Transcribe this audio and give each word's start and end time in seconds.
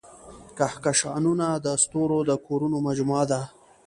کهکشانونه 0.57 1.47
د 1.65 1.67
ستورو 1.83 2.19
د 2.29 2.31
کورونو 2.45 2.77
مجموعه 2.87 3.25
ده. 3.31 3.41